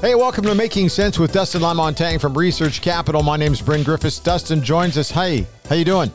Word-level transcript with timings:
Hey, 0.00 0.14
welcome 0.14 0.44
to 0.44 0.54
Making 0.54 0.88
Sense 0.90 1.18
with 1.18 1.32
Dustin 1.32 1.60
Lamontagne 1.60 2.20
from 2.20 2.38
Research 2.38 2.80
Capital. 2.80 3.20
My 3.20 3.36
name's 3.36 3.60
Bryn 3.60 3.82
Griffiths. 3.82 4.20
Dustin 4.20 4.62
joins 4.62 4.96
us. 4.96 5.10
Hey, 5.10 5.44
how 5.68 5.74
you 5.74 5.84
doing? 5.84 6.12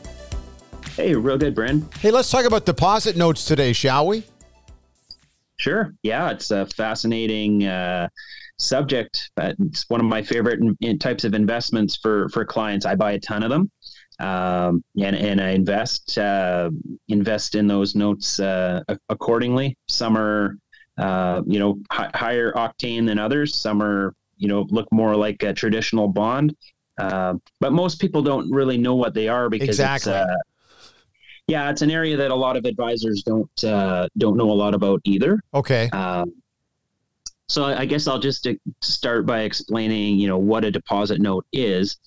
Hey, 0.95 1.13
real 1.13 1.37
good, 1.37 1.53
Bryn. 1.53 1.89
Hey, 1.99 2.09
let's 2.09 2.31
talk 2.31 2.45
about 2.45 2.65
deposit 2.65 3.17
notes 3.17 3.43
today, 3.43 3.73
shall 3.73 4.07
we? 4.07 4.23
Sure. 5.57 5.93
Yeah, 6.01 6.31
it's 6.31 6.49
a 6.51 6.65
fascinating 6.65 7.65
uh, 7.65 8.07
subject. 8.57 9.29
But 9.35 9.57
it's 9.59 9.83
one 9.89 9.99
of 9.99 10.05
my 10.05 10.21
favorite 10.21 10.61
in, 10.61 10.77
in 10.79 10.97
types 10.97 11.25
of 11.25 11.33
investments 11.33 11.97
for 11.97 12.29
for 12.29 12.45
clients. 12.45 12.85
I 12.85 12.95
buy 12.95 13.11
a 13.11 13.19
ton 13.19 13.43
of 13.43 13.49
them, 13.49 13.69
um, 14.19 14.81
and 14.97 15.13
and 15.13 15.41
I 15.41 15.49
invest 15.49 16.17
uh, 16.17 16.69
invest 17.09 17.55
in 17.55 17.67
those 17.67 17.95
notes 17.95 18.39
uh, 18.39 18.81
accordingly. 19.09 19.75
Some 19.89 20.17
are 20.17 20.57
uh, 20.97 21.41
you 21.45 21.59
know, 21.59 21.79
higher 21.91 22.51
octane 22.53 23.05
than 23.05 23.19
others. 23.19 23.55
Some 23.55 23.81
are, 23.81 24.13
you 24.37 24.47
know, 24.47 24.67
look 24.69 24.91
more 24.91 25.15
like 25.15 25.43
a 25.43 25.53
traditional 25.53 26.07
bond. 26.07 26.55
Uh, 26.99 27.35
but 27.59 27.73
most 27.73 27.99
people 27.99 28.21
don't 28.21 28.51
really 28.51 28.77
know 28.77 28.95
what 28.95 29.13
they 29.13 29.27
are 29.27 29.49
because 29.49 29.69
exactly. 29.69 30.13
It's, 30.13 30.29
uh, 30.29 30.35
yeah, 31.47 31.69
it's 31.69 31.81
an 31.81 31.91
area 31.91 32.15
that 32.17 32.31
a 32.31 32.35
lot 32.35 32.55
of 32.55 32.65
advisors 32.65 33.23
don't 33.23 33.63
uh, 33.63 34.07
don't 34.17 34.37
know 34.37 34.49
a 34.49 34.53
lot 34.53 34.73
about 34.73 35.01
either. 35.03 35.39
Okay. 35.53 35.89
Um, 35.89 36.33
so 37.49 37.65
I 37.65 37.85
guess 37.85 38.07
I'll 38.07 38.19
just 38.19 38.47
start 38.81 39.25
by 39.25 39.41
explaining, 39.41 40.17
you 40.17 40.27
know, 40.27 40.37
what 40.37 40.63
a 40.63 40.71
deposit 40.71 41.19
note 41.19 41.45
is. 41.51 41.97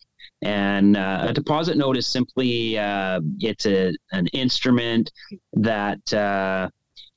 And 0.43 0.97
uh, 0.97 1.27
a 1.29 1.33
deposit 1.33 1.77
note 1.77 1.97
is 1.97 2.07
simply 2.07 2.79
uh, 2.79 3.21
it's 3.41 3.67
a 3.67 3.93
an 4.13 4.27
instrument 4.29 5.11
that 5.55 6.13
uh, 6.13 6.71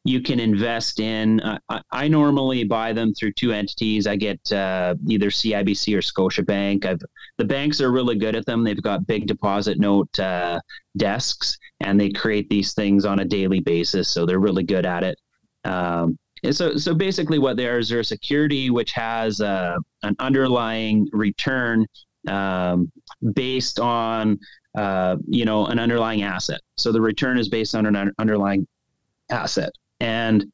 you 0.05 0.21
can 0.21 0.39
invest 0.39 0.99
in. 0.99 1.39
Uh, 1.41 1.59
I, 1.67 1.81
I, 1.91 2.07
normally 2.07 2.63
buy 2.63 2.93
them 2.93 3.13
through 3.13 3.33
two 3.33 3.51
entities. 3.51 4.07
I 4.07 4.15
get 4.15 4.51
uh, 4.51 4.95
either 5.07 5.29
CIBC 5.29 5.95
or 5.95 6.01
Scotiabank. 6.01 6.85
I've, 6.85 7.01
the 7.37 7.45
banks 7.45 7.81
are 7.81 7.91
really 7.91 8.15
good 8.15 8.35
at 8.35 8.45
them. 8.45 8.63
They've 8.63 8.81
got 8.81 9.07
big 9.07 9.27
deposit 9.27 9.77
note 9.77 10.17
uh, 10.17 10.61
desks, 10.97 11.57
and 11.81 11.99
they 11.99 12.09
create 12.09 12.49
these 12.49 12.73
things 12.73 13.05
on 13.05 13.19
a 13.19 13.25
daily 13.25 13.59
basis. 13.59 14.09
So 14.09 14.25
they're 14.25 14.39
really 14.39 14.63
good 14.63 14.85
at 14.85 15.03
it. 15.03 15.19
Um, 15.65 16.17
so, 16.51 16.77
so 16.77 16.95
basically, 16.95 17.37
what 17.37 17.57
they 17.57 17.67
are 17.67 17.79
is 17.79 17.89
they're 17.89 17.99
a 17.99 18.05
security 18.05 18.69
which 18.69 18.93
has 18.93 19.41
uh, 19.41 19.75
an 20.03 20.15
underlying 20.19 21.09
return 21.11 21.85
um, 22.29 22.89
based 23.33 23.81
on 23.81 24.39
uh, 24.77 25.17
you 25.27 25.43
know 25.43 25.65
an 25.65 25.77
underlying 25.77 26.21
asset. 26.21 26.61
So 26.77 26.93
the 26.93 27.01
return 27.01 27.37
is 27.37 27.49
based 27.49 27.75
on 27.75 27.85
an 27.85 28.13
underlying 28.17 28.65
asset 29.29 29.73
and 29.99 30.51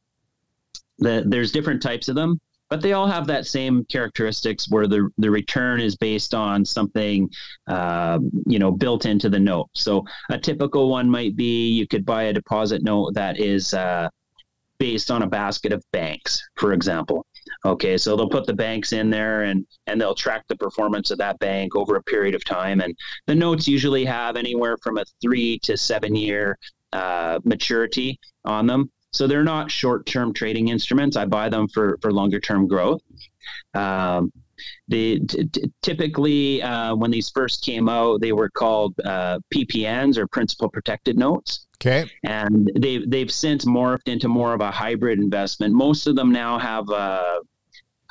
the, 1.00 1.24
there's 1.28 1.52
different 1.52 1.82
types 1.82 2.08
of 2.08 2.16
them 2.16 2.40
but 2.70 2.82
they 2.82 2.94
all 2.94 3.08
have 3.08 3.28
that 3.28 3.46
same 3.46 3.86
characteristics 3.86 4.70
where 4.70 4.88
the, 4.88 5.10
the 5.18 5.30
return 5.30 5.80
is 5.80 5.96
based 5.96 6.34
on 6.34 6.66
something 6.66 7.30
uh, 7.68 8.20
you 8.46 8.60
know 8.60 8.72
built 8.72 9.06
into 9.06 9.30
the 9.30 9.40
note. 9.40 9.70
So 9.74 10.04
a 10.30 10.38
typical 10.38 10.90
one 10.90 11.10
might 11.10 11.36
be 11.36 11.70
you 11.70 11.88
could 11.88 12.06
buy 12.06 12.24
a 12.24 12.34
deposit 12.34 12.84
note 12.84 13.14
that 13.14 13.40
is 13.40 13.74
uh, 13.74 14.10
based 14.80 15.12
on 15.12 15.22
a 15.22 15.28
basket 15.28 15.74
of 15.74 15.84
banks 15.92 16.42
for 16.56 16.74
example. 16.74 17.26
Okay 17.64 17.98
so 17.98 18.16
they'll 18.16 18.30
put 18.30 18.48
the 18.48 18.54
banks 18.54 18.94
in 18.94 19.10
there 19.10 19.44
and 19.44 19.66
and 19.86 20.02
they'll 20.02 20.16
track 20.16 20.44
the 20.48 20.56
performance 20.56 21.12
of 21.12 21.20
that 21.20 21.38
bank 21.40 21.76
over 21.76 21.96
a 21.96 22.04
period 22.04 22.34
of 22.34 22.44
time 22.44 22.82
and 22.82 22.96
the 23.28 23.36
notes 23.36 23.68
usually 23.68 24.04
have 24.04 24.36
anywhere 24.36 24.78
from 24.82 24.98
a 24.98 25.06
three 25.22 25.60
to 25.60 25.78
seven 25.78 26.16
year 26.16 26.58
uh, 26.94 27.40
maturity 27.44 28.20
on 28.46 28.66
them 28.66 28.90
so 29.16 29.28
they're 29.28 29.44
not 29.44 29.72
short 29.72 30.06
term 30.06 30.34
trading 30.34 30.68
instruments. 30.68 31.16
I 31.16 31.26
buy 31.26 31.50
them 31.50 31.68
for, 31.68 31.98
for 32.02 32.12
longer 32.12 32.40
term 32.40 32.68
growth. 32.68 33.02
Um, 33.74 34.32
the 34.88 35.20
t- 35.20 35.46
t- 35.46 35.72
typically 35.82 36.62
uh, 36.62 36.96
when 36.96 37.12
these 37.12 37.30
first 37.30 37.64
came 37.64 37.90
out, 37.90 38.22
they 38.22 38.32
were 38.32 38.50
called 38.50 38.94
uh, 39.04 39.40
PPNs 39.54 40.18
or 40.18 40.28
principal 40.28 40.70
protected 40.70 41.18
notes. 41.18 41.68
Okay. 41.78 42.10
And 42.24 42.72
they've 42.76 43.10
they've 43.10 43.32
since 43.32 43.66
morphed 43.66 44.08
into 44.08 44.28
more 44.28 44.54
of 44.54 44.62
a 44.62 44.72
hybrid 44.72 45.20
investment. 45.20 45.74
Most 45.74 46.08
of 46.08 46.16
them 46.16 46.32
now 46.32 46.58
have 46.58 46.90
a, 46.90 47.40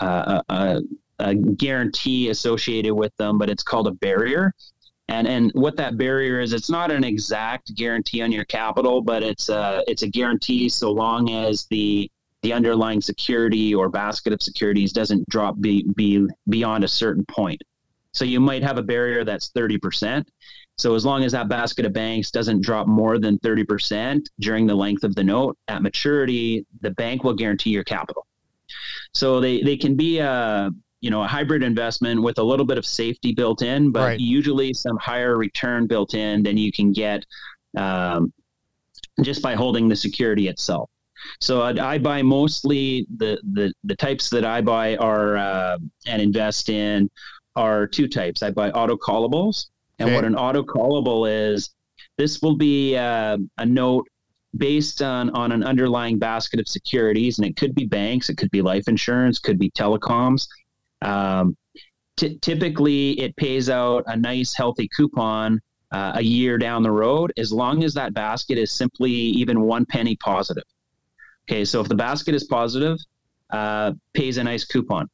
a, 0.00 0.42
a, 0.48 0.82
a 1.18 1.34
guarantee 1.34 2.28
associated 2.28 2.94
with 2.94 3.16
them, 3.16 3.38
but 3.38 3.48
it's 3.48 3.62
called 3.62 3.86
a 3.88 3.92
barrier. 3.92 4.52
And 5.08 5.28
and 5.28 5.50
what 5.52 5.76
that 5.76 5.98
barrier 5.98 6.40
is, 6.40 6.52
it's 6.52 6.70
not 6.70 6.90
an 6.90 7.04
exact 7.04 7.74
guarantee 7.74 8.22
on 8.22 8.32
your 8.32 8.44
capital, 8.46 9.02
but 9.02 9.22
it's 9.22 9.48
a 9.48 9.82
it's 9.86 10.02
a 10.02 10.08
guarantee 10.08 10.68
so 10.68 10.90
long 10.90 11.30
as 11.30 11.66
the 11.66 12.10
the 12.44 12.52
underlying 12.52 13.00
security 13.00 13.74
or 13.74 13.88
basket 13.88 14.32
of 14.32 14.42
securities 14.42 14.92
doesn't 14.92 15.26
drop 15.30 15.58
be, 15.60 15.82
be 15.96 16.28
beyond 16.50 16.84
a 16.84 16.88
certain 16.88 17.24
point. 17.24 17.60
So 18.12 18.26
you 18.26 18.38
might 18.38 18.62
have 18.62 18.76
a 18.76 18.82
barrier 18.82 19.24
that's 19.24 19.50
30%. 19.50 20.26
So 20.76 20.94
as 20.94 21.06
long 21.06 21.24
as 21.24 21.32
that 21.32 21.48
basket 21.48 21.86
of 21.86 21.94
banks 21.94 22.30
doesn't 22.30 22.60
drop 22.60 22.86
more 22.86 23.18
than 23.18 23.38
30% 23.38 24.26
during 24.40 24.66
the 24.66 24.74
length 24.74 25.04
of 25.04 25.14
the 25.14 25.24
note, 25.24 25.56
at 25.68 25.82
maturity, 25.82 26.66
the 26.82 26.90
bank 26.90 27.24
will 27.24 27.32
guarantee 27.32 27.70
your 27.70 27.82
capital. 27.82 28.26
So 29.14 29.40
they, 29.40 29.62
they 29.62 29.78
can 29.78 29.96
be 29.96 30.18
a, 30.18 30.70
you 31.04 31.10
know 31.10 31.22
a 31.22 31.26
hybrid 31.26 31.62
investment 31.62 32.22
with 32.22 32.38
a 32.38 32.42
little 32.42 32.64
bit 32.64 32.78
of 32.78 32.86
safety 32.86 33.34
built 33.34 33.60
in, 33.60 33.92
but 33.92 34.00
right. 34.00 34.20
usually 34.20 34.72
some 34.72 34.96
higher 34.96 35.36
return 35.36 35.86
built 35.86 36.14
in 36.14 36.42
than 36.42 36.56
you 36.56 36.72
can 36.72 36.92
get 36.92 37.26
um, 37.76 38.32
just 39.20 39.42
by 39.42 39.54
holding 39.54 39.86
the 39.86 39.96
security 39.96 40.48
itself. 40.48 40.88
So 41.42 41.60
I, 41.60 41.94
I, 41.94 41.98
buy 41.98 42.22
mostly 42.22 43.06
the, 43.18 43.38
the 43.52 43.70
the 43.84 43.94
types 43.96 44.30
that 44.30 44.46
I 44.46 44.62
buy 44.62 44.96
are 44.96 45.36
uh, 45.36 45.76
and 46.06 46.22
invest 46.22 46.70
in 46.70 47.10
are 47.54 47.86
two 47.86 48.08
types. 48.08 48.42
I 48.42 48.50
buy 48.50 48.70
auto 48.70 48.96
callables, 48.96 49.68
and 49.98 50.08
okay. 50.08 50.16
what 50.16 50.24
an 50.24 50.34
auto 50.34 50.62
callable 50.62 51.30
is, 51.30 51.68
this 52.16 52.40
will 52.40 52.56
be 52.56 52.96
uh, 52.96 53.36
a 53.58 53.66
note 53.66 54.08
based 54.56 55.02
on 55.02 55.28
on 55.30 55.52
an 55.52 55.64
underlying 55.64 56.18
basket 56.18 56.60
of 56.60 56.66
securities, 56.66 57.38
and 57.38 57.46
it 57.46 57.56
could 57.56 57.74
be 57.74 57.84
banks, 57.84 58.30
it 58.30 58.38
could 58.38 58.50
be 58.50 58.62
life 58.62 58.88
insurance, 58.88 59.38
could 59.38 59.58
be 59.58 59.70
telecoms. 59.72 60.46
Um, 61.04 61.56
t- 62.16 62.38
typically, 62.38 63.20
it 63.20 63.36
pays 63.36 63.68
out 63.70 64.04
a 64.06 64.16
nice, 64.16 64.54
healthy 64.56 64.88
coupon 64.96 65.60
uh, 65.92 66.12
a 66.16 66.22
year 66.22 66.58
down 66.58 66.82
the 66.82 66.90
road, 66.90 67.32
as 67.36 67.52
long 67.52 67.84
as 67.84 67.94
that 67.94 68.14
basket 68.14 68.58
is 68.58 68.72
simply 68.72 69.10
even 69.10 69.60
one 69.60 69.84
penny 69.86 70.16
positive. 70.16 70.64
Okay, 71.46 71.64
so 71.64 71.80
if 71.80 71.88
the 71.88 71.94
basket 71.94 72.34
is 72.34 72.44
positive, 72.44 72.98
uh, 73.50 73.92
pays 74.14 74.38
a 74.38 74.44
nice 74.44 74.64
coupon, 74.64 75.08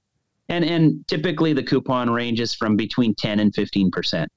and 0.49 0.65
and 0.65 1.07
typically 1.09 1.53
the 1.53 1.63
coupon 1.63 2.09
ranges 2.09 2.55
from 2.55 2.77
between 2.77 3.15
ten 3.15 3.41
and 3.41 3.55
fifteen 3.55 3.91
percent. 3.91 4.31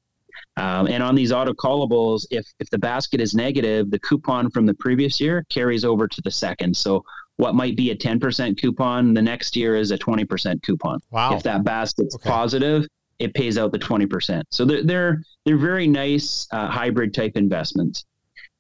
Um, 0.58 0.88
and 0.88 1.02
on 1.02 1.16
these 1.16 1.32
auto 1.32 1.54
callables, 1.54 2.28
if 2.32 2.46
if 2.60 2.70
the 2.72 2.80
basket 2.80 3.22
is 3.22 3.34
negative, 3.34 3.92
the 3.92 4.00
coupon 4.00 4.50
from 4.50 4.66
the 4.66 4.74
previous 4.74 5.22
year 5.22 5.46
carries 5.50 5.86
over 5.86 6.08
to 6.08 6.22
the 6.24 6.32
second. 6.32 6.76
So 6.76 7.04
what 7.38 7.56
might 7.56 7.76
be 7.76 7.92
a 7.92 7.96
10% 7.96 8.60
coupon 8.60 9.14
the 9.14 9.22
next 9.22 9.56
year 9.56 9.76
is 9.76 9.92
a 9.92 9.98
20% 9.98 10.62
coupon. 10.62 11.00
Wow. 11.10 11.36
If 11.36 11.44
that 11.44 11.64
basket's 11.64 12.16
okay. 12.16 12.30
positive, 12.30 12.86
it 13.20 13.34
pays 13.34 13.58
out 13.58 13.72
the 13.72 13.80
20%. 13.80 14.44
So 14.50 14.66
they're, 14.66 14.84
they're, 14.84 15.24
they're 15.46 15.58
very 15.58 15.88
nice 15.88 16.48
uh, 16.52 16.68
hybrid 16.68 17.14
type 17.14 17.34
investments. 17.36 18.06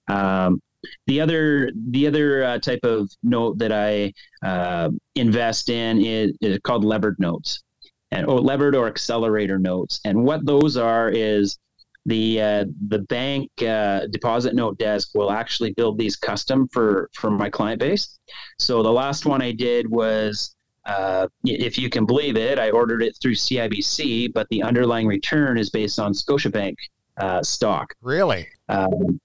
Um, 0.07 0.61
the 1.07 1.21
other 1.21 1.71
the 1.91 2.07
other 2.07 2.43
uh, 2.43 2.59
type 2.59 2.83
of 2.83 3.09
note 3.23 3.57
that 3.59 3.71
I 3.71 4.13
uh, 4.45 4.89
invest 5.15 5.69
in 5.69 6.03
is, 6.03 6.35
is, 6.41 6.59
called 6.63 6.83
levered 6.83 7.17
notes, 7.19 7.63
and 8.11 8.27
or 8.27 8.39
levered 8.41 8.75
or 8.75 8.87
accelerator 8.87 9.57
notes. 9.57 10.01
And 10.03 10.25
what 10.25 10.45
those 10.45 10.75
are 10.75 11.09
is 11.09 11.57
the 12.05 12.41
uh, 12.41 12.65
the 12.87 12.99
bank 12.99 13.49
uh, 13.61 14.07
deposit 14.07 14.55
note 14.55 14.77
desk 14.77 15.11
will 15.15 15.31
actually 15.31 15.73
build 15.73 15.97
these 15.97 16.15
custom 16.15 16.67
for 16.69 17.09
for 17.13 17.31
my 17.31 17.49
client 17.49 17.79
base. 17.79 18.19
So 18.59 18.83
the 18.83 18.91
last 18.91 19.25
one 19.25 19.41
I 19.41 19.51
did 19.51 19.89
was, 19.89 20.55
uh, 20.85 21.27
if 21.45 21.77
you 21.77 21.89
can 21.89 22.05
believe 22.05 22.35
it, 22.35 22.59
I 22.59 22.71
ordered 22.71 23.01
it 23.01 23.17
through 23.21 23.35
CIBC, 23.35 24.33
but 24.33 24.47
the 24.49 24.63
underlying 24.63 25.07
return 25.07 25.57
is 25.57 25.69
based 25.69 25.99
on 25.99 26.13
Scotiabank 26.13 26.75
uh, 27.17 27.41
stock. 27.41 27.93
Really? 28.01 28.47
Um, 28.69 29.19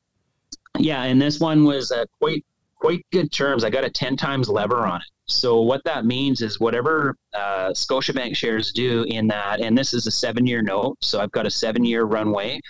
yeah, 0.79 1.03
and 1.03 1.21
this 1.21 1.41
one 1.41 1.65
was 1.65 1.91
uh, 1.91 2.05
quite 2.21 2.45
quite 2.79 3.05
good 3.13 3.33
terms. 3.33 3.65
I 3.65 3.71
got 3.71 3.85
a 3.85 3.91
ten 3.91 4.17
times 4.17 4.49
lever 4.49 4.87
on 4.87 5.01
it. 5.01 5.07
So 5.27 5.61
what 5.61 5.85
that 5.85 6.07
means 6.07 6.41
is 6.41 6.59
whatever 6.59 7.15
uh, 7.35 7.71
Scotiabank 7.71 8.35
shares 8.35 8.73
do 8.73 9.05
in 9.09 9.27
that, 9.29 9.61
and 9.61 9.77
this 9.77 9.93
is 9.93 10.07
a 10.07 10.11
seven-year 10.11 10.63
note, 10.63 10.97
so 11.03 11.21
I've 11.21 11.33
got 11.33 11.47
a 11.47 11.51
seven-year 11.51 12.05
runway 12.05 12.61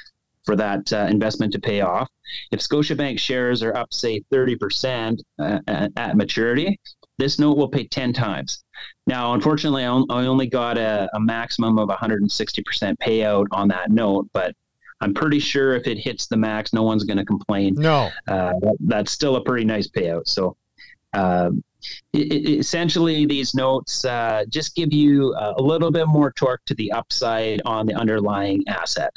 for 0.44 0.56
that 0.56 0.92
uh, 0.92 1.06
investment 1.08 1.52
to 1.52 1.60
pay 1.60 1.82
off. 1.82 2.08
If 2.50 2.60
Scotiabank 2.60 3.18
shares 3.18 3.62
are 3.62 3.76
up, 3.76 3.92
say, 3.92 4.22
30% 4.32 5.20
uh, 5.38 5.88
at 5.96 6.16
maturity, 6.16 6.80
this 7.18 7.38
note 7.38 7.56
will 7.56 7.68
pay 7.68 7.86
10 7.86 8.12
times. 8.12 8.64
Now, 9.06 9.34
unfortunately, 9.34 9.84
I 9.84 9.88
only 9.88 10.46
got 10.48 10.78
a, 10.78 11.08
a 11.14 11.20
maximum 11.20 11.78
of 11.78 11.88
160% 11.88 12.96
payout 12.98 13.46
on 13.50 13.68
that 13.68 13.90
note, 13.90 14.28
but 14.32 14.54
I'm 15.00 15.14
pretty 15.14 15.38
sure 15.38 15.74
if 15.74 15.86
it 15.86 15.98
hits 15.98 16.26
the 16.26 16.36
max, 16.36 16.72
no 16.72 16.82
one's 16.82 17.04
going 17.04 17.18
to 17.18 17.24
complain. 17.24 17.74
No, 17.76 18.10
uh, 18.26 18.54
that's 18.80 19.12
still 19.12 19.36
a 19.36 19.40
pretty 19.42 19.64
nice 19.64 19.88
payout. 19.88 20.26
So 20.28 20.56
Uh, 21.12 21.50
it, 22.12 22.32
it, 22.32 22.58
essentially, 22.58 23.24
these 23.24 23.54
notes 23.54 24.04
uh, 24.04 24.44
just 24.48 24.74
give 24.74 24.92
you 24.92 25.34
a 25.38 25.62
little 25.62 25.90
bit 25.90 26.08
more 26.08 26.32
torque 26.32 26.64
to 26.66 26.74
the 26.74 26.90
upside 26.92 27.62
on 27.64 27.86
the 27.86 27.94
underlying 27.94 28.62
asset. 28.66 29.12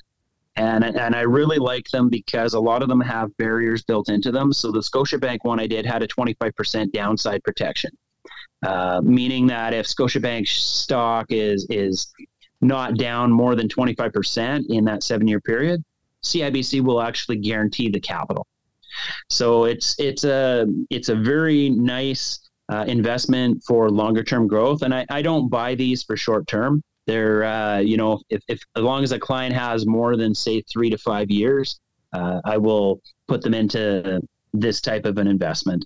And, 0.58 0.84
and 0.84 1.16
I 1.16 1.22
really 1.22 1.58
like 1.58 1.90
them 1.90 2.10
because 2.10 2.54
a 2.54 2.60
lot 2.60 2.84
of 2.84 2.90
them 2.90 3.02
have 3.02 3.36
barriers 3.38 3.84
built 3.84 4.10
into 4.10 4.32
them. 4.32 4.52
So 4.54 4.72
the 4.72 4.80
Scotiabank 4.80 5.40
one 5.44 5.60
I 5.60 5.68
did 5.68 5.86
had 5.86 6.04
a 6.04 6.08
25% 6.08 6.92
downside 6.92 7.44
protection, 7.44 7.92
uh, 8.64 9.02
meaning 9.04 9.48
that 9.48 9.74
if 9.74 9.88
Scotiabank 9.88 10.48
stock 10.48 11.28
is 11.30 11.66
is 11.70 12.14
not 12.62 12.96
down 12.96 13.32
more 13.32 13.56
than 13.56 13.68
25% 13.68 14.66
in 14.70 14.86
that 14.86 15.04
seven 15.04 15.28
year 15.28 15.42
period, 15.42 15.84
CIBC 16.24 16.82
will 16.82 17.02
actually 17.02 17.38
guarantee 17.38 17.90
the 17.90 18.00
capital. 18.00 18.46
So 19.30 19.66
it's 19.66 19.96
it's 20.00 20.24
a 20.24 20.68
it's 20.90 21.10
a 21.10 21.16
very 21.16 21.70
nice 21.70 22.50
uh, 22.72 22.86
investment 22.88 23.64
for 23.64 23.90
longer 23.90 24.24
term 24.24 24.48
growth, 24.48 24.82
and 24.82 24.94
I, 24.94 25.06
I 25.10 25.22
don't 25.22 25.50
buy 25.50 25.76
these 25.76 26.04
for 26.04 26.18
short 26.18 26.48
term. 26.48 26.84
They're 27.08 27.44
uh, 27.44 27.80
you 27.80 27.98
know 27.98 28.22
if, 28.30 28.44
if 28.48 28.62
as 28.76 28.84
long 28.84 29.04
as 29.04 29.12
a 29.12 29.20
client 29.20 29.56
has 29.56 29.86
more 29.86 30.16
than 30.18 30.36
say 30.36 30.62
three 30.62 30.90
to 30.90 30.98
five 30.98 31.32
years, 31.32 31.80
uh, 32.14 32.42
I 32.46 32.58
will 32.58 33.02
put 33.28 33.42
them 33.42 33.54
into 33.54 34.22
this 34.54 34.82
type 34.82 35.06
of 35.06 35.18
an 35.18 35.28
investment. 35.28 35.86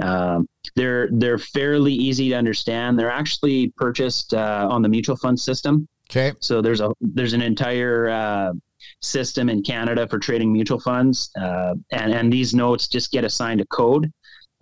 Um, 0.00 0.46
they're 0.76 1.08
they're 1.12 1.38
fairly 1.38 1.92
easy 1.92 2.30
to 2.30 2.36
understand. 2.36 2.98
They're 2.98 3.10
actually 3.10 3.72
purchased 3.76 4.34
uh, 4.34 4.68
on 4.70 4.82
the 4.82 4.88
mutual 4.88 5.16
fund 5.16 5.38
system. 5.38 5.88
Okay. 6.10 6.32
So 6.40 6.60
there's 6.60 6.80
a 6.80 6.90
there's 7.00 7.32
an 7.32 7.42
entire 7.42 8.08
uh, 8.08 8.52
system 9.00 9.48
in 9.48 9.62
Canada 9.62 10.06
for 10.06 10.18
trading 10.18 10.52
mutual 10.52 10.80
funds, 10.80 11.30
uh, 11.40 11.74
and 11.92 12.12
and 12.12 12.32
these 12.32 12.54
notes 12.54 12.88
just 12.88 13.10
get 13.10 13.24
assigned 13.24 13.60
a 13.60 13.66
code. 13.66 14.12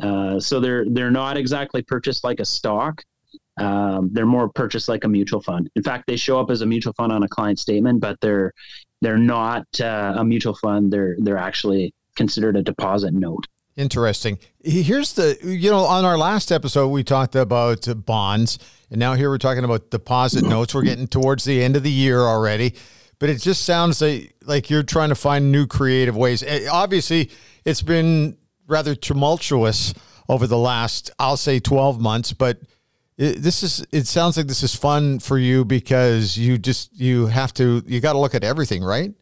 Uh, 0.03 0.39
so 0.41 0.61
they're 0.61 0.85
they're 0.89 1.11
not 1.11 1.37
exactly 1.37 1.83
purchased 1.83 2.25
like 2.25 2.41
a 2.41 2.45
stock. 2.45 3.03
Um, 3.61 4.09
they're 4.13 4.27
more 4.27 4.49
purchased 4.49 4.89
like 4.89 5.05
a 5.05 5.09
mutual 5.09 5.43
fund. 5.43 5.69
In 5.77 5.83
fact, 5.83 6.05
they 6.07 6.17
show 6.17 6.41
up 6.41 6.51
as 6.51 6.63
a 6.63 6.67
mutual 6.67 6.95
fund 6.95 7.13
on 7.13 7.23
a 7.23 7.29
client 7.29 7.59
statement, 7.59 8.01
but 8.01 8.19
they're 8.21 8.53
they're 9.01 9.19
not 9.19 9.67
uh, 9.81 10.15
a 10.17 10.25
mutual 10.25 10.55
fund. 10.55 10.93
They're 10.93 11.17
they're 11.19 11.39
actually 11.39 11.93
considered 12.17 12.57
a 12.57 12.63
deposit 12.63 13.15
note. 13.15 13.47
Interesting. 13.77 14.39
Here's 14.63 15.15
the 15.15 15.39
you 15.43 15.71
know 15.71 15.85
on 15.85 16.05
our 16.05 16.19
last 16.19 16.53
episode 16.53 16.89
we 16.89 17.05
talked 17.05 17.35
about 17.35 17.89
bonds, 18.05 18.59
and 18.91 19.01
now 19.01 19.15
here 19.15 19.31
we're 19.31 19.39
talking 19.39 19.65
about 19.65 19.91
deposit 19.91 20.45
notes. 20.45 20.75
We're 20.75 20.83
getting 20.83 21.07
towards 21.07 21.45
the 21.45 21.63
end 21.63 21.77
of 21.77 21.83
the 21.83 21.91
year 21.91 22.21
already 22.21 22.75
but 23.23 23.31
it 23.31 23.41
just 23.41 23.63
sounds 23.63 24.03
like, 24.03 24.35
like 24.45 24.69
you're 24.69 24.83
trying 24.83 25.11
to 25.11 25.15
find 25.15 25.53
new 25.53 25.65
creative 25.65 26.17
ways. 26.17 26.43
Eh, 26.43 26.67
obviously, 26.69 27.31
it's 27.65 27.81
been 27.81 28.37
rather 28.67 28.97
tumultuous 28.97 29.95
over 30.29 30.49
the 30.49 30.59
last, 30.59 31.09
I'll 31.21 31.37
say, 31.37 31.61
12 31.61 32.01
months, 32.01 32.33
but 32.33 32.59
this 33.17 33.63
is 33.63 33.87
it 33.93 34.09
sounds 34.09 34.37
like 34.37 34.49
this 34.49 34.65
is 34.65 34.75
fun 34.75 35.21
for 35.21 35.39
you 35.39 35.65
because 35.65 36.37
you 36.37 36.59
just 36.59 36.99
you 36.99 37.29
have 37.29 37.55
to 37.55 37.85
you 37.87 38.01
got 38.01 38.15
to 38.15 38.19
look 38.19 38.35
at 38.35 38.43
everything 38.43 38.83
right 38.83 39.13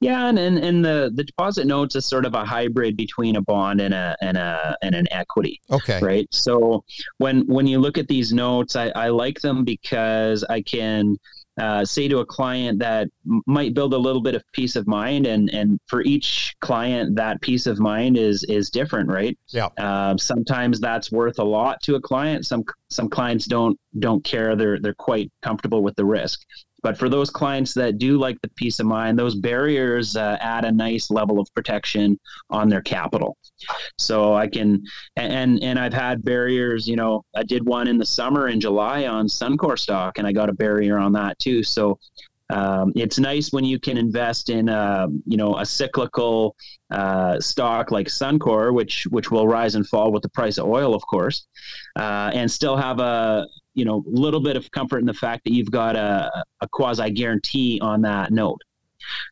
yeah 0.00 0.28
and, 0.28 0.38
and 0.38 0.58
and 0.58 0.84
the 0.84 1.10
the 1.14 1.24
deposit 1.24 1.66
notes 1.66 1.96
is 1.96 2.06
sort 2.06 2.24
of 2.24 2.34
a 2.34 2.44
hybrid 2.44 2.96
between 2.96 3.36
a 3.36 3.42
bond 3.42 3.80
and 3.80 3.94
a 3.94 4.16
and 4.20 4.36
a 4.36 4.76
and 4.82 4.94
an 4.94 5.06
equity 5.10 5.60
okay. 5.70 6.00
right? 6.00 6.28
So 6.30 6.84
when 7.18 7.46
when 7.46 7.66
you 7.66 7.78
look 7.78 7.98
at 7.98 8.08
these 8.08 8.32
notes 8.32 8.76
i 8.76 8.88
i 8.90 9.08
like 9.08 9.40
them 9.40 9.64
because 9.64 10.44
i 10.44 10.60
can 10.60 11.16
uh, 11.60 11.84
say 11.84 12.08
to 12.08 12.18
a 12.18 12.26
client 12.26 12.78
that 12.80 13.08
might 13.46 13.74
build 13.74 13.94
a 13.94 13.98
little 13.98 14.20
bit 14.20 14.34
of 14.34 14.42
peace 14.52 14.74
of 14.74 14.86
mind 14.86 15.26
and 15.26 15.48
and 15.50 15.78
for 15.86 16.02
each 16.02 16.54
client 16.60 17.14
that 17.14 17.40
peace 17.42 17.66
of 17.66 17.78
mind 17.78 18.16
is 18.16 18.42
is 18.44 18.70
different 18.70 19.08
right? 19.08 19.38
Yeah. 19.48 19.68
Um, 19.78 20.18
sometimes 20.18 20.80
that's 20.80 21.12
worth 21.12 21.38
a 21.38 21.44
lot 21.44 21.80
to 21.82 21.94
a 21.94 22.00
client. 22.00 22.46
Some 22.46 22.64
some 22.90 23.08
clients 23.08 23.46
don't 23.46 23.78
don't 24.00 24.24
care. 24.24 24.56
They're 24.56 24.80
they're 24.80 24.94
quite 24.94 25.30
comfortable 25.42 25.82
with 25.82 25.94
the 25.94 26.04
risk 26.04 26.40
but 26.84 26.98
for 26.98 27.08
those 27.08 27.30
clients 27.30 27.72
that 27.74 27.96
do 27.96 28.18
like 28.18 28.38
the 28.42 28.50
peace 28.50 28.78
of 28.78 28.84
mind, 28.84 29.18
those 29.18 29.34
barriers 29.34 30.16
uh, 30.16 30.36
add 30.40 30.66
a 30.66 30.70
nice 30.70 31.10
level 31.10 31.40
of 31.40 31.48
protection 31.54 32.20
on 32.50 32.68
their 32.68 32.82
capital. 32.82 33.38
So 33.98 34.34
I 34.34 34.46
can, 34.46 34.84
and 35.16 35.64
and 35.64 35.78
I've 35.78 35.94
had 35.94 36.22
barriers. 36.22 36.86
You 36.86 36.96
know, 36.96 37.24
I 37.34 37.42
did 37.42 37.64
one 37.64 37.88
in 37.88 37.96
the 37.96 38.04
summer 38.04 38.48
in 38.48 38.60
July 38.60 39.06
on 39.06 39.26
Suncor 39.26 39.78
stock, 39.78 40.18
and 40.18 40.26
I 40.26 40.32
got 40.32 40.50
a 40.50 40.52
barrier 40.52 40.98
on 40.98 41.12
that 41.14 41.38
too. 41.38 41.62
So 41.62 41.98
um, 42.50 42.92
it's 42.94 43.18
nice 43.18 43.50
when 43.50 43.64
you 43.64 43.80
can 43.80 43.96
invest 43.96 44.50
in 44.50 44.68
a 44.68 45.08
you 45.24 45.38
know 45.38 45.56
a 45.56 45.64
cyclical 45.64 46.54
uh, 46.90 47.40
stock 47.40 47.92
like 47.92 48.08
Suncor, 48.08 48.74
which 48.74 49.06
which 49.08 49.30
will 49.30 49.48
rise 49.48 49.74
and 49.74 49.88
fall 49.88 50.12
with 50.12 50.22
the 50.22 50.28
price 50.28 50.58
of 50.58 50.66
oil, 50.66 50.94
of 50.94 51.02
course, 51.06 51.46
uh, 51.98 52.30
and 52.34 52.50
still 52.50 52.76
have 52.76 53.00
a 53.00 53.46
you 53.74 53.84
know, 53.84 54.04
a 54.06 54.10
little 54.10 54.40
bit 54.40 54.56
of 54.56 54.70
comfort 54.70 54.98
in 54.98 55.06
the 55.06 55.14
fact 55.14 55.44
that 55.44 55.52
you've 55.52 55.70
got 55.70 55.96
a, 55.96 56.30
a 56.60 56.68
quasi 56.68 57.10
guarantee 57.10 57.78
on 57.82 58.02
that 58.02 58.32
note. 58.32 58.60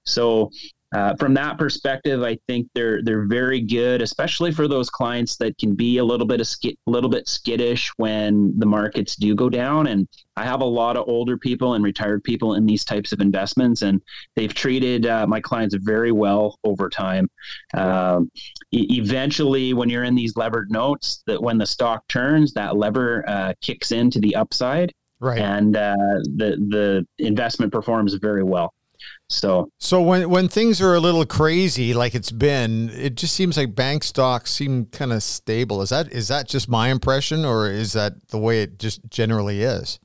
So 0.05 0.51
uh, 0.93 1.15
from 1.17 1.33
that 1.35 1.57
perspective, 1.57 2.23
I 2.23 2.39
think 2.47 2.69
they're 2.75 3.03
they're 3.03 3.25
very 3.25 3.61
good, 3.61 4.03
especially 4.03 4.53
for 4.53 4.69
those 4.69 4.91
clients 4.91 5.37
that 5.39 5.57
can 5.57 5.75
be 5.75 5.99
a 5.99 6.05
little 6.05 6.27
bit 6.27 6.45
sk- 6.47 6.77
little 6.87 7.09
bit 7.09 7.27
skittish 7.27 7.91
when 7.97 8.59
the 8.59 8.67
markets 8.67 9.17
do 9.17 9.35
go 9.35 9.49
down. 9.49 9.87
And 9.87 10.07
I 10.37 10.45
have 10.45 10.61
a 10.61 10.67
lot 10.67 10.99
of 10.99 11.09
older 11.09 11.39
people 11.39 11.75
and 11.75 11.83
retired 11.83 12.23
people 12.25 12.55
in 12.55 12.67
these 12.67 12.85
types 12.85 13.13
of 13.13 13.21
investments, 13.21 13.81
and 13.83 14.03
they've 14.37 14.53
treated 14.53 15.07
uh, 15.07 15.27
my 15.27 15.41
clients 15.41 15.75
very 15.77 16.13
well 16.13 16.59
over 16.63 16.91
time. 16.91 17.29
Um, 17.73 18.31
e- 18.71 18.99
eventually, 18.99 19.73
when 19.73 19.89
you're 19.89 20.05
in 20.05 20.15
these 20.15 20.37
levered 20.37 20.71
notes, 20.71 21.23
that 21.27 21.43
when 21.43 21.57
the 21.57 21.67
stock 21.67 22.07
turns, 22.09 22.53
that 22.53 22.77
lever 22.77 23.25
uh, 23.27 23.55
kicks 23.63 23.93
into 23.93 24.19
the 24.21 24.37
upside, 24.37 24.93
right? 25.21 25.41
And 25.41 25.75
uh, 25.75 25.97
the 26.37 26.57
the 26.69 27.07
investment 27.19 27.73
performs 27.73 28.13
very 28.15 28.45
well. 28.45 28.75
So, 29.29 29.71
so 29.79 30.03
when 30.03 30.29
when 30.29 30.49
things 30.49 30.83
are 30.83 30.95
a 30.95 31.01
little 31.01 31.25
crazy, 31.25 31.95
like 31.95 32.15
it's 32.15 32.31
been, 32.31 32.91
it 32.91 33.15
just 33.15 33.35
seems 33.35 33.57
like 33.57 33.75
bank 33.75 34.05
stocks 34.05 34.51
seem 34.51 34.87
kind 34.87 35.13
of 35.13 35.23
stable. 35.23 35.81
Is 35.81 35.89
that 35.89 36.13
is 36.13 36.29
that 36.29 36.49
just 36.49 36.69
my 36.69 36.89
impression, 36.89 37.45
or 37.45 37.69
is 37.69 37.95
that 37.95 38.29
the 38.29 38.39
way 38.39 38.63
it 38.63 38.79
just 38.79 39.01
generally 39.09 39.63
is? 39.63 39.99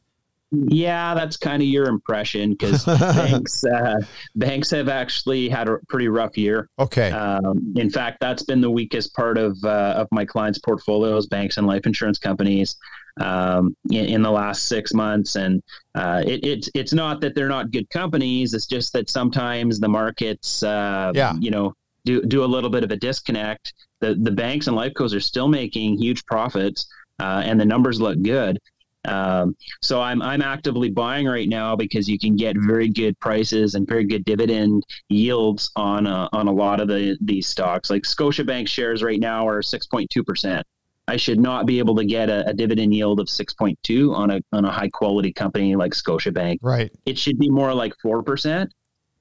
Yeah, 0.52 1.14
that's 1.14 1.36
kind 1.36 1.62
of 1.62 1.68
your 1.68 1.88
impression 1.88 2.52
because 2.52 2.86
banks 2.86 3.66
uh, 3.66 3.96
banks 4.36 4.72
have 4.72 4.88
actually 4.88 5.50
had 5.50 5.68
a 5.68 5.78
pretty 5.90 6.08
rough 6.08 6.38
year. 6.38 6.70
Okay. 6.80 7.12
Um, 7.12 7.74
in 7.76 7.90
fact, 7.90 8.20
that's 8.22 8.44
been 8.44 8.62
the 8.62 8.72
weakest 8.72 9.14
part 9.14 9.38
of 9.38 9.58
uh, 9.64 9.96
of 9.98 10.08
my 10.12 10.24
clients' 10.24 10.60
portfolios, 10.60 11.28
banks 11.28 11.58
and 11.58 11.68
life 11.68 11.86
insurance 11.86 12.18
companies 12.18 12.78
um, 13.20 13.76
in, 13.92 14.06
in, 14.06 14.22
the 14.22 14.32
last 14.32 14.70
six 14.70 14.94
months. 14.94 15.36
And 15.36 15.62
uh, 15.96 16.24
it, 16.26 16.46
it's 16.46 16.70
it's 16.74 16.94
not 16.94 17.20
that 17.22 17.36
they're 17.36 17.50
not 17.50 17.72
good 17.72 17.90
companies. 17.90 18.54
It's 18.54 18.68
just 18.68 18.94
that 18.94 19.10
sometimes 19.10 19.80
the 19.80 19.90
markets, 19.90 20.64
uh, 20.64 21.12
yeah. 21.14 21.34
you 21.40 21.52
know, 21.52 21.74
do 22.06 22.22
do 22.22 22.44
a 22.44 22.46
little 22.46 22.70
bit 22.70 22.86
of 22.86 22.92
a 22.92 22.96
disconnect. 22.96 23.74
The 24.00 24.16
the 24.16 24.32
banks 24.32 24.68
and 24.68 24.78
life 24.78 24.94
cos 24.96 25.14
are 25.14 25.20
still 25.20 25.50
making 25.50 25.98
huge 25.98 26.26
profits, 26.26 26.88
uh, 27.20 27.42
and 27.44 27.60
the 27.60 27.66
numbers 27.66 28.00
look 28.00 28.22
good. 28.22 28.60
Um, 29.08 29.56
so 29.82 30.02
I'm 30.02 30.22
I'm 30.22 30.42
actively 30.42 30.90
buying 30.90 31.28
right 31.28 31.48
now 31.48 31.76
because 31.76 32.08
you 32.08 32.20
can 32.20 32.36
get 32.36 32.56
very 32.58 32.90
good 32.90 33.20
prices 33.20 33.76
and 33.76 33.88
very 33.88 34.04
good 34.04 34.26
dividend 34.26 34.84
yields 35.10 35.72
on 35.76 36.06
uh, 36.06 36.30
on 36.34 36.48
a 36.48 36.52
lot 36.52 36.80
of 36.80 36.88
the 36.88 37.18
these 37.22 37.48
stocks. 37.48 37.90
Like 37.90 38.04
Scotiabank 38.04 38.68
shares 38.68 39.02
right 39.02 39.20
now 39.20 39.48
are 39.48 39.62
6.2 39.62 40.26
percent. 40.26 40.66
I 41.08 41.16
should 41.16 41.40
not 41.40 41.66
be 41.66 41.80
able 41.80 41.96
to 41.96 42.04
get 42.04 42.30
a, 42.30 42.50
a, 42.50 42.54
dividend 42.54 42.94
yield 42.94 43.22
of 43.22 43.28
6.2 43.28 44.14
on 44.14 44.32
a 44.32 44.42
on 44.52 44.66
a 44.66 44.72
high 44.72 44.90
quality 44.90 45.32
company 45.32 45.76
like 45.76 45.94
Scotiabank. 45.94 46.58
Right. 46.62 46.92
It 47.06 47.18
should 47.18 47.40
be 47.40 47.50
more 47.50 47.74
like 47.74 47.94
four 48.02 48.22
percent. 48.24 48.72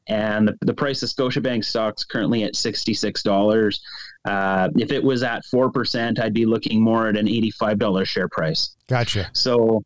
And 0.09 0.49
the, 0.49 0.57
the 0.63 0.75
price 0.75 1.03
of 1.03 1.09
Scotiabank 1.09 1.65
stocks 1.65 2.05
currently 2.05 2.43
at 2.43 2.57
sixty 2.57 2.93
six 2.93 3.23
dollars. 3.23 3.81
Uh, 4.27 4.69
if 4.77 4.91
it 4.91 5.03
was 5.03 5.23
at 5.23 5.45
four 5.45 5.71
percent, 5.71 6.19
I'd 6.19 6.35
be 6.35 6.47
looking 6.47 6.81
more 6.81 7.09
at 7.09 7.17
an 7.17 7.29
eighty 7.29 7.51
five 7.51 7.79
dollar 7.79 8.05
share 8.05 8.29
price. 8.29 8.77
Gotcha. 8.89 9.31
So, 9.33 9.83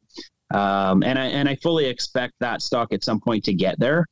um, 0.52 1.02
and 1.02 1.18
I 1.18 1.26
and 1.26 1.48
I 1.48 1.56
fully 1.56 1.86
expect 1.86 2.34
that 2.40 2.62
stock 2.62 2.92
at 2.92 3.04
some 3.04 3.20
point 3.20 3.44
to 3.44 3.52
get 3.52 3.78
there. 3.78 4.06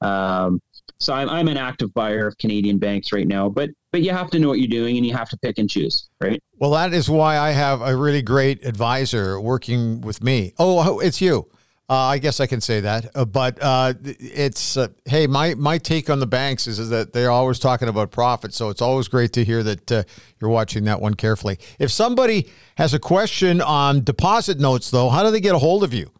Um, 0.00 0.60
so 0.98 1.12
I'm, 1.12 1.28
I'm 1.28 1.48
an 1.48 1.56
active 1.56 1.92
buyer 1.92 2.26
of 2.26 2.38
Canadian 2.38 2.78
banks 2.78 3.12
right 3.12 3.26
now, 3.26 3.48
but 3.48 3.70
but 3.92 4.02
you 4.02 4.10
have 4.10 4.30
to 4.30 4.38
know 4.38 4.48
what 4.48 4.58
you're 4.58 4.68
doing 4.68 4.96
and 4.96 5.04
you 5.04 5.12
have 5.12 5.28
to 5.28 5.36
pick 5.38 5.58
and 5.58 5.68
choose, 5.68 6.08
right? 6.20 6.42
Well, 6.58 6.70
that 6.70 6.92
is 6.94 7.10
why 7.10 7.38
I 7.38 7.50
have 7.50 7.80
a 7.82 7.94
really 7.94 8.22
great 8.22 8.64
advisor 8.64 9.40
working 9.40 10.00
with 10.00 10.22
me. 10.22 10.54
Oh, 10.58 10.98
it's 11.00 11.20
you. 11.20 11.48
Uh, 11.88 11.96
I 11.96 12.16
guess 12.16 12.40
I 12.40 12.46
can 12.46 12.62
say 12.62 12.80
that, 12.80 13.10
uh, 13.14 13.26
but 13.26 13.58
uh, 13.60 13.92
it's 14.02 14.78
uh, 14.78 14.88
hey, 15.04 15.26
my 15.26 15.54
my 15.54 15.76
take 15.76 16.08
on 16.08 16.18
the 16.18 16.26
banks 16.26 16.66
is, 16.66 16.78
is 16.78 16.88
that 16.88 17.12
they're 17.12 17.30
always 17.30 17.58
talking 17.58 17.88
about 17.88 18.10
profit, 18.10 18.54
so 18.54 18.70
it's 18.70 18.80
always 18.80 19.06
great 19.06 19.34
to 19.34 19.44
hear 19.44 19.62
that 19.62 19.92
uh, 19.92 20.02
you're 20.40 20.48
watching 20.48 20.84
that 20.84 21.02
one 21.02 21.12
carefully. 21.12 21.58
If 21.78 21.90
somebody 21.90 22.50
has 22.76 22.94
a 22.94 22.98
question 22.98 23.60
on 23.60 24.02
deposit 24.02 24.58
notes, 24.58 24.90
though, 24.90 25.10
how 25.10 25.24
do 25.24 25.30
they 25.30 25.40
get 25.40 25.54
a 25.54 25.58
hold 25.58 25.84
of 25.84 25.92
you? 25.92 26.10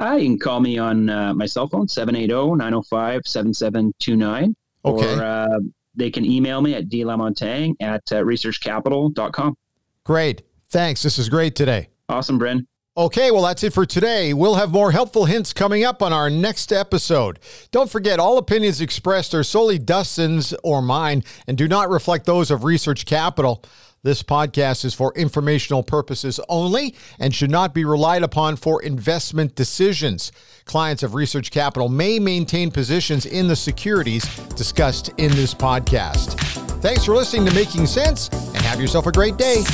Hi, 0.00 0.16
you 0.16 0.30
can 0.30 0.38
call 0.40 0.58
me 0.60 0.78
on 0.78 1.08
uh, 1.08 1.32
my 1.32 1.46
cell 1.46 1.68
phone, 1.68 1.86
780-905-7729. 1.86 4.54
Okay. 4.84 5.14
Or 5.14 5.22
uh, 5.22 5.60
they 5.94 6.10
can 6.10 6.24
email 6.24 6.60
me 6.60 6.74
at 6.74 6.88
dlamontagne 6.88 7.76
at 7.80 8.02
uh, 8.12 8.16
researchcapital.com. 8.16 9.56
Great. 10.04 10.42
Thanks. 10.68 11.02
This 11.02 11.18
is 11.18 11.28
great 11.28 11.56
today. 11.56 11.88
Awesome, 12.08 12.38
Bryn. 12.38 12.66
Okay, 12.98 13.30
well, 13.30 13.42
that's 13.42 13.62
it 13.62 13.74
for 13.74 13.84
today. 13.84 14.32
We'll 14.32 14.54
have 14.54 14.70
more 14.70 14.90
helpful 14.90 15.26
hints 15.26 15.52
coming 15.52 15.84
up 15.84 16.00
on 16.02 16.14
our 16.14 16.30
next 16.30 16.72
episode. 16.72 17.38
Don't 17.70 17.90
forget, 17.90 18.18
all 18.18 18.38
opinions 18.38 18.80
expressed 18.80 19.34
are 19.34 19.44
solely 19.44 19.78
Dustin's 19.78 20.54
or 20.62 20.80
mine 20.80 21.22
and 21.46 21.58
do 21.58 21.68
not 21.68 21.90
reflect 21.90 22.24
those 22.24 22.50
of 22.50 22.64
Research 22.64 23.04
Capital. 23.04 23.62
This 24.02 24.22
podcast 24.22 24.86
is 24.86 24.94
for 24.94 25.12
informational 25.14 25.82
purposes 25.82 26.40
only 26.48 26.94
and 27.18 27.34
should 27.34 27.50
not 27.50 27.74
be 27.74 27.84
relied 27.84 28.22
upon 28.22 28.56
for 28.56 28.80
investment 28.82 29.54
decisions. 29.56 30.32
Clients 30.64 31.02
of 31.02 31.14
Research 31.14 31.50
Capital 31.50 31.90
may 31.90 32.18
maintain 32.18 32.70
positions 32.70 33.26
in 33.26 33.46
the 33.46 33.56
securities 33.56 34.24
discussed 34.54 35.10
in 35.18 35.32
this 35.32 35.52
podcast. 35.52 36.38
Thanks 36.80 37.04
for 37.04 37.14
listening 37.14 37.44
to 37.46 37.54
Making 37.54 37.84
Sense 37.84 38.30
and 38.30 38.62
have 38.62 38.80
yourself 38.80 39.06
a 39.06 39.12
great 39.12 39.36
day. 39.36 39.64